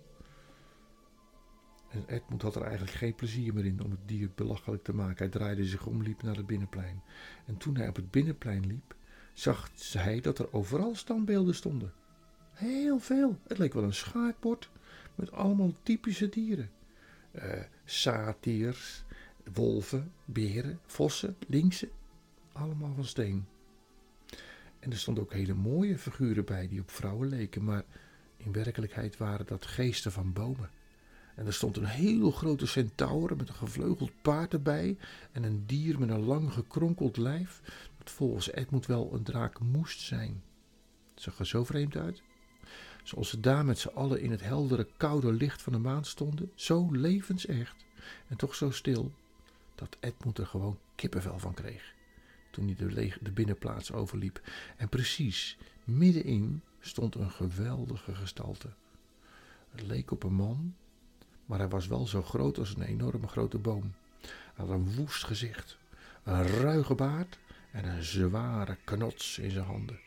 En 1.95 2.05
Edmund 2.07 2.43
had 2.43 2.55
er 2.57 2.63
eigenlijk 2.63 2.93
geen 2.93 3.15
plezier 3.15 3.55
meer 3.55 3.65
in 3.65 3.83
om 3.83 3.91
het 3.91 4.09
dier 4.09 4.31
belachelijk 4.35 4.85
te 4.85 4.95
maken. 4.95 5.17
Hij 5.17 5.29
draaide 5.29 5.65
zich 5.65 5.87
om, 5.87 6.03
liep 6.03 6.23
naar 6.23 6.37
het 6.37 6.47
binnenplein. 6.47 7.03
En 7.47 7.57
toen 7.57 7.77
hij 7.77 7.89
op 7.89 7.97
het 7.97 8.11
binnenplein 8.11 8.67
liep, 8.67 8.95
zag 9.33 9.71
hij 9.93 10.21
dat 10.21 10.39
er 10.39 10.53
overal 10.53 10.95
standbeelden 10.95 11.55
stonden. 11.55 11.93
Heel 12.53 12.99
veel. 12.99 13.39
Het 13.47 13.59
leek 13.59 13.73
wel 13.73 13.83
een 13.83 13.95
schaakbord 13.95 14.71
met 15.15 15.33
allemaal 15.33 15.75
typische 15.83 16.29
dieren. 16.29 16.71
Uh, 17.33 17.43
satiers, 17.85 19.05
wolven, 19.53 20.13
beren, 20.25 20.79
vossen, 20.87 21.37
linksen. 21.49 21.91
Allemaal 22.53 22.95
van 22.95 23.05
steen. 23.05 23.47
En 24.79 24.91
er 24.91 24.99
stonden 24.99 25.23
ook 25.23 25.33
hele 25.33 25.55
mooie 25.55 25.99
figuren 25.99 26.45
bij 26.45 26.69
die 26.69 26.81
op 26.81 26.91
vrouwen 26.91 27.29
leken, 27.29 27.65
maar 27.65 27.85
in 28.37 28.53
werkelijkheid 28.53 29.17
waren 29.17 29.47
dat 29.47 29.67
geesten 29.67 30.13
van 30.13 30.33
bomen. 30.33 30.71
En 31.35 31.47
er 31.47 31.53
stond 31.53 31.77
een 31.77 31.85
heel 31.85 32.31
grote 32.31 32.67
centaur 32.67 33.37
met 33.37 33.49
een 33.49 33.55
gevleugeld 33.55 34.11
paard 34.23 34.53
erbij 34.53 34.97
en 35.33 35.43
een 35.43 35.67
dier 35.67 35.99
met 35.99 36.09
een 36.09 36.25
lang 36.25 36.53
gekronkeld 36.53 37.17
lijf, 37.17 37.61
dat 37.99 38.11
volgens 38.11 38.53
Edmund 38.53 38.87
wel 38.87 39.11
een 39.13 39.23
draak 39.23 39.61
moest 39.61 40.01
zijn. 40.01 40.43
Het 41.15 41.23
zag 41.23 41.39
er 41.39 41.47
zo 41.47 41.65
vreemd 41.65 41.97
uit. 41.97 42.23
Zoals 43.03 43.29
ze 43.29 43.41
daar 43.41 43.65
met 43.65 43.79
z'n 43.79 43.89
allen 43.95 44.21
in 44.21 44.31
het 44.31 44.43
heldere, 44.43 44.87
koude 44.97 45.33
licht 45.33 45.63
van 45.63 45.73
de 45.73 45.79
maan 45.79 46.05
stonden, 46.05 46.53
zo 46.55 46.89
levensecht 46.91 47.85
en 48.29 48.37
toch 48.37 48.55
zo 48.55 48.71
stil, 48.71 49.13
dat 49.75 49.97
Edmund 50.01 50.39
er 50.39 50.47
gewoon 50.47 50.79
kippenvel 50.95 51.39
van 51.39 51.55
kreeg. 51.55 51.95
Toen 52.51 52.65
hij 52.65 52.75
de, 52.75 53.17
de 53.21 53.33
binnenplaats 53.33 53.93
overliep. 53.93 54.41
En 54.77 54.89
precies 54.89 55.59
middenin 55.85 56.63
stond 56.81 57.15
een 57.15 57.31
geweldige 57.31 58.15
gestalte. 58.15 58.69
Het 59.71 59.83
leek 59.83 60.11
op 60.11 60.23
een 60.23 60.35
man, 60.35 60.75
maar 61.47 61.59
hij 61.59 61.69
was 61.69 61.87
wel 61.87 62.07
zo 62.07 62.23
groot 62.23 62.59
als 62.59 62.75
een 62.75 62.83
enorme 62.83 63.29
grote 63.29 63.59
boom. 63.59 63.95
Hij 64.21 64.31
had 64.67 64.69
een 64.69 64.95
woest 64.95 65.25
gezicht, 65.25 65.79
een 66.23 66.47
ruige 66.47 66.95
baard 66.95 67.39
en 67.71 67.85
een 67.85 68.03
zware 68.03 68.77
knots 68.85 69.39
in 69.39 69.51
zijn 69.51 69.65
handen. 69.65 69.99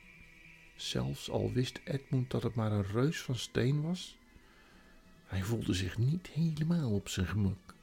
Zelfs 0.76 1.30
al 1.30 1.52
wist 1.52 1.80
Edmund 1.84 2.32
dat 2.32 2.44
het 2.44 2.56
maar 2.56 2.72
een 2.72 2.86
reus 2.92 3.22
van 3.22 3.36
steen 3.36 3.82
was, 3.82 4.18
hij 5.26 5.44
voelde 5.44 5.74
zich 5.74 5.98
niet 5.98 6.28
helemaal 6.28 6.92
op 6.92 7.10
zijn 7.10 7.28
gemak. 7.28 7.76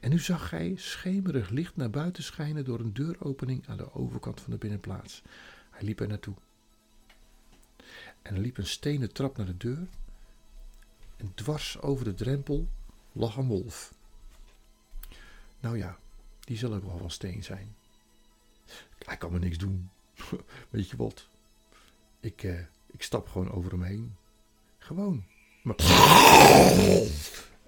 En 0.00 0.10
nu 0.10 0.18
zag 0.18 0.50
hij 0.50 0.74
schemerig 0.76 1.48
licht 1.50 1.76
naar 1.76 1.90
buiten 1.90 2.22
schijnen 2.22 2.64
door 2.64 2.80
een 2.80 2.92
deuropening 2.92 3.68
aan 3.68 3.76
de 3.76 3.94
overkant 3.94 4.40
van 4.40 4.52
de 4.52 4.58
binnenplaats. 4.58 5.22
Hij 5.70 5.82
liep 5.82 6.00
er 6.00 6.08
naartoe. 6.08 6.34
En 8.22 8.34
er 8.34 8.40
liep 8.40 8.58
een 8.58 8.66
stenen 8.66 9.12
trap 9.12 9.36
naar 9.36 9.46
de 9.46 9.56
deur. 9.56 9.86
En 11.16 11.32
dwars 11.34 11.80
over 11.80 12.04
de 12.04 12.14
drempel 12.14 12.68
lag 13.12 13.36
een 13.36 13.46
wolf. 13.46 13.94
Nou 15.60 15.78
ja, 15.78 15.98
die 16.40 16.56
zal 16.56 16.74
ook 16.74 16.84
wel 16.84 16.98
van 16.98 17.10
steen 17.10 17.44
zijn. 17.44 17.74
Hij 18.98 19.16
kan 19.16 19.32
me 19.32 19.38
niks 19.38 19.58
doen. 19.58 19.90
Weet 20.70 20.90
je 20.90 20.96
wat? 20.96 21.26
Ik, 22.20 22.42
eh, 22.42 22.60
ik 22.86 23.02
stap 23.02 23.28
gewoon 23.28 23.52
over 23.52 23.70
hem 23.70 23.82
heen. 23.82 24.16
Gewoon. 24.78 25.24
Maar... 25.62 25.76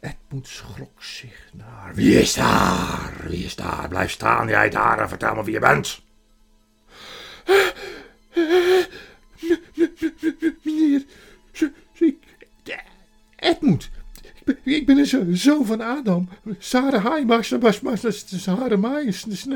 Edmund 0.00 0.48
schrok 0.48 1.02
zich 1.02 1.50
naar. 1.52 1.94
Wie 1.94 2.20
is 2.20 2.34
daar? 2.34 3.24
Wie 3.28 3.44
is 3.44 3.56
daar? 3.56 3.88
Blijf 3.88 4.10
staan, 4.10 4.48
jij 4.48 4.70
daar, 4.70 4.98
en 4.98 5.08
vertel 5.08 5.34
me 5.34 5.44
wie 5.44 5.52
je 5.52 5.60
bent. 5.60 6.00
Edmund, 13.48 13.90
ik 14.62 14.86
ben 14.86 14.98
een 14.98 15.36
zoon 15.36 15.66
van 15.66 15.80
Adam. 15.80 16.28
Sarah 16.58 17.24
maar, 17.24 17.44
Sarah 17.44 18.80
Maai 18.80 19.06
is, 19.06 19.26
is, 19.26 19.46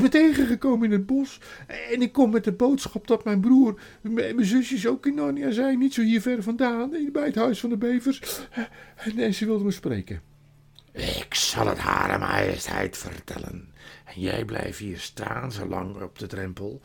me 0.00 0.08
tegengekomen 0.10 0.84
in 0.84 0.92
het 0.92 1.06
bos. 1.06 1.40
En 1.92 2.02
ik 2.02 2.12
kom 2.12 2.30
met 2.30 2.44
de 2.44 2.52
boodschap 2.52 3.06
dat 3.06 3.24
mijn 3.24 3.40
broer 3.40 3.80
en 4.02 4.12
mijn 4.12 4.44
zusjes 4.44 4.86
ook 4.86 5.06
in 5.06 5.14
Narnia 5.14 5.50
zijn. 5.50 5.78
Niet 5.78 5.94
zo 5.94 6.02
hier 6.02 6.20
ver 6.20 6.42
vandaan, 6.42 6.90
bij 7.12 7.26
het 7.26 7.34
huis 7.34 7.60
van 7.60 7.70
de 7.70 7.76
bevers. 7.76 8.20
En 9.16 9.34
ze 9.34 9.46
wilde 9.46 9.64
me 9.64 9.70
spreken. 9.70 10.20
Ik 10.92 11.34
zal 11.34 11.66
het 11.66 11.78
Hare 11.78 12.18
Majesteit 12.18 12.96
vertellen. 12.96 13.72
En 14.04 14.20
jij 14.20 14.44
blijft 14.44 14.78
hier 14.78 14.98
staan, 14.98 15.52
zolang 15.52 16.02
op 16.02 16.18
de 16.18 16.26
drempel, 16.26 16.80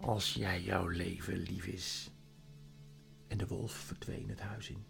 als 0.00 0.34
jij 0.38 0.60
jouw 0.60 0.86
leven 0.86 1.38
lief 1.38 1.66
is. 1.66 2.10
En 3.28 3.38
de 3.38 3.46
wolf 3.46 3.72
verdween 3.72 4.28
het 4.28 4.40
huis 4.40 4.70
in. 4.70 4.84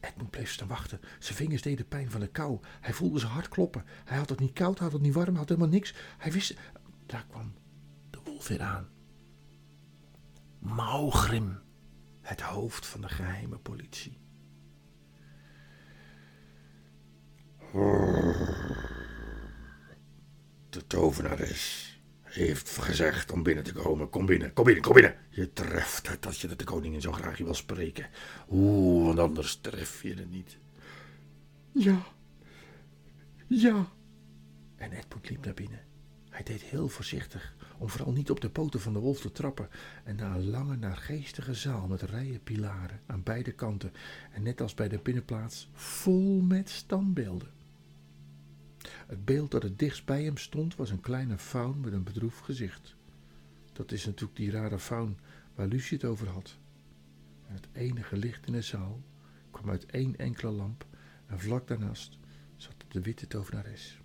Edmund 0.00 0.30
bleef 0.30 0.50
staan 0.50 0.68
wachten. 0.68 1.00
Zijn 1.18 1.36
vingers 1.36 1.62
deden 1.62 1.88
pijn 1.88 2.10
van 2.10 2.20
de 2.20 2.28
kou. 2.28 2.60
Hij 2.80 2.92
voelde 2.92 3.18
zijn 3.18 3.32
hart 3.32 3.48
kloppen. 3.48 3.84
Hij 4.04 4.18
had 4.18 4.28
het 4.28 4.40
niet 4.40 4.52
koud, 4.52 4.78
had 4.78 4.92
het 4.92 5.02
niet 5.02 5.14
warm, 5.14 5.36
had 5.36 5.48
helemaal 5.48 5.70
niks. 5.70 5.94
Hij 6.18 6.32
wist... 6.32 6.56
Daar 7.06 7.26
kwam 7.30 7.54
de 8.10 8.18
wolf 8.24 8.48
weer 8.48 8.62
aan. 8.62 8.88
Maugrim, 10.58 11.60
het 12.20 12.40
hoofd 12.40 12.86
van 12.86 13.00
de 13.00 13.08
geheime 13.08 13.58
politie. 13.58 14.18
De 20.70 20.86
tovenares 20.86 21.87
heeft 22.44 22.78
gezegd 22.78 23.32
om 23.32 23.42
binnen 23.42 23.64
te 23.64 23.72
komen. 23.72 24.10
Kom 24.10 24.26
binnen, 24.26 24.52
kom 24.52 24.64
binnen, 24.64 24.82
kom 24.82 24.94
binnen. 24.94 25.14
Je 25.30 25.52
treft 25.52 26.08
het 26.08 26.26
als 26.26 26.40
je 26.40 26.56
de 26.56 26.64
koningin 26.64 27.00
zo 27.00 27.12
graag 27.12 27.38
wil 27.38 27.54
spreken. 27.54 28.06
Oeh, 28.50 29.06
want 29.06 29.18
anders 29.18 29.56
tref 29.56 30.02
je 30.02 30.14
het 30.14 30.30
niet. 30.30 30.58
Ja, 31.72 32.02
ja. 33.46 33.88
En 34.76 34.92
Edmund 34.92 35.28
liep 35.28 35.44
naar 35.44 35.54
binnen. 35.54 35.80
Hij 36.30 36.42
deed 36.42 36.62
heel 36.62 36.88
voorzichtig, 36.88 37.54
om 37.78 37.88
vooral 37.88 38.12
niet 38.12 38.30
op 38.30 38.40
de 38.40 38.50
poten 38.50 38.80
van 38.80 38.92
de 38.92 38.98
wolf 38.98 39.20
te 39.20 39.32
trappen. 39.32 39.68
En 40.04 40.16
na 40.16 40.34
een 40.34 40.50
lange, 40.50 40.76
naargeestige 40.76 41.54
zaal 41.54 41.86
met 41.86 42.02
rijen 42.02 42.42
pilaren 42.42 43.00
aan 43.06 43.22
beide 43.22 43.52
kanten. 43.52 43.92
En 44.32 44.42
net 44.42 44.60
als 44.60 44.74
bij 44.74 44.88
de 44.88 44.98
binnenplaats, 44.98 45.68
vol 45.72 46.40
met 46.40 46.70
standbeelden. 46.70 47.57
Het 49.08 49.24
beeld 49.24 49.50
dat 49.50 49.62
het 49.62 49.78
dichtst 49.78 50.04
bij 50.04 50.24
hem 50.24 50.36
stond 50.36 50.76
was 50.76 50.90
een 50.90 51.00
kleine 51.00 51.38
faun 51.38 51.80
met 51.80 51.92
een 51.92 52.02
bedroefd 52.02 52.44
gezicht. 52.44 52.94
Dat 53.72 53.92
is 53.92 54.04
natuurlijk 54.04 54.36
die 54.36 54.50
rare 54.50 54.78
faun 54.78 55.18
waar 55.54 55.66
Lucie 55.66 55.96
het 55.96 56.06
over 56.06 56.28
had. 56.28 56.56
En 57.46 57.54
het 57.54 57.68
enige 57.72 58.16
licht 58.16 58.46
in 58.46 58.52
de 58.52 58.62
zaal 58.62 59.02
kwam 59.50 59.70
uit 59.70 59.86
één 59.86 60.16
enkele 60.16 60.50
lamp 60.50 60.86
en 61.26 61.40
vlak 61.40 61.68
daarnaast 61.68 62.18
zat 62.56 62.74
de 62.88 63.00
witte 63.00 63.26
tovenares. 63.26 63.98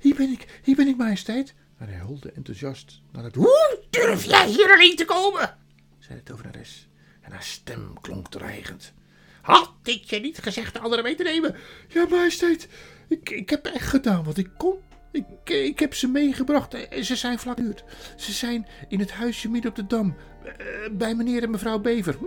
Hier 0.00 0.14
ben 0.14 0.30
ik, 0.30 0.60
hier 0.62 0.76
ben 0.76 0.88
ik, 0.88 0.96
majesteit. 0.96 1.54
En 1.76 1.88
hij 1.88 2.00
holde 2.00 2.32
enthousiast 2.32 3.00
naar 3.12 3.24
het... 3.24 3.34
Hoe 3.34 3.84
durf 3.90 4.24
jij 4.24 4.48
hier 4.48 4.72
alleen 4.72 4.96
te 4.96 5.04
komen? 5.04 5.56
zei 5.98 6.18
de 6.18 6.24
tovenares. 6.24 6.88
En 7.20 7.32
haar 7.32 7.42
stem 7.42 8.00
klonk 8.00 8.28
dreigend. 8.28 8.92
Had 9.42 9.72
ik 9.82 10.04
je 10.04 10.20
niet 10.20 10.38
gezegd 10.38 10.72
de 10.72 10.78
anderen 10.78 11.04
mee 11.04 11.14
te 11.14 11.22
nemen? 11.22 11.56
Ja, 11.88 12.06
majesteit, 12.06 12.68
ik, 13.08 13.30
ik 13.30 13.50
heb 13.50 13.66
echt 13.66 13.88
gedaan 13.88 14.24
wat 14.24 14.36
ik 14.36 14.50
kon. 14.56 14.76
Ik, 15.12 15.24
ik 15.44 15.78
heb 15.78 15.94
ze 15.94 16.08
meegebracht. 16.08 16.76
Ze 17.00 17.16
zijn 17.16 17.38
vlak. 17.38 17.58
Ze 18.16 18.32
zijn 18.32 18.66
in 18.88 18.98
het 18.98 19.12
huisje 19.12 19.50
midden 19.50 19.70
op 19.70 19.76
de 19.76 19.86
dam. 19.86 20.14
Eh, 20.44 20.54
bij 20.92 21.14
meneer 21.14 21.42
en 21.42 21.50
mevrouw 21.50 21.78
Bever. 21.78 22.16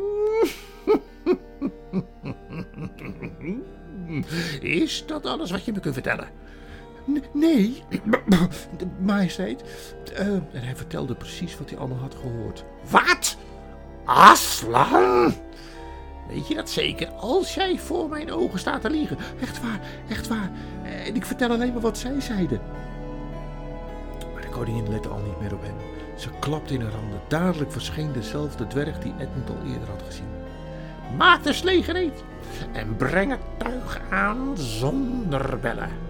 Is 4.61 5.05
dat 5.05 5.25
alles 5.25 5.51
wat 5.51 5.65
je 5.65 5.71
me 5.71 5.79
kunt 5.79 5.93
vertellen? 5.93 6.29
nee, 7.33 7.83
majesteit. 8.99 9.63
Uh, 10.13 10.19
en 10.27 10.49
hij 10.51 10.75
vertelde 10.75 11.15
precies 11.15 11.57
wat 11.57 11.69
hij 11.69 11.79
allemaal 11.79 11.97
had 11.97 12.15
gehoord. 12.15 12.65
Wat? 12.89 13.37
Aslan? 14.05 15.33
Weet 16.27 16.47
je 16.47 16.55
dat 16.55 16.69
zeker? 16.69 17.09
Als 17.11 17.53
jij 17.53 17.77
voor 17.77 18.09
mijn 18.09 18.31
ogen 18.31 18.59
staat 18.59 18.81
te 18.81 18.89
liegen. 18.89 19.17
Echt 19.41 19.61
waar, 19.61 19.79
echt 20.09 20.27
waar. 20.27 20.51
En 20.83 21.15
ik 21.15 21.25
vertel 21.25 21.49
alleen 21.49 21.73
maar 21.73 21.81
wat 21.81 21.97
zij 21.97 22.21
zeiden. 22.21 22.61
Maar 24.33 24.41
de 24.41 24.49
koningin 24.49 24.89
lette 24.89 25.09
al 25.09 25.21
niet 25.21 25.39
meer 25.39 25.53
op 25.53 25.61
hem. 25.61 25.75
Ze 26.17 26.29
klapte 26.39 26.73
in 26.73 26.81
haar 26.81 26.91
handen. 26.91 27.21
Dadelijk 27.27 27.71
verscheen 27.71 28.11
dezelfde 28.11 28.67
dwerg 28.67 28.99
die 28.99 29.13
Edmund 29.19 29.49
al 29.49 29.71
eerder 29.71 29.89
had 29.89 30.03
gezien. 30.05 30.29
Maak 31.17 31.43
de 31.43 31.53
slee 31.53 31.83
gereed 31.83 32.23
en 32.71 32.95
breng 32.95 33.31
het 33.31 33.39
tuig 33.57 34.01
aan 34.09 34.57
zonder 34.57 35.59
bellen. 35.59 36.06